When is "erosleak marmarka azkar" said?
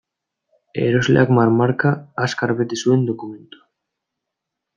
0.85-2.55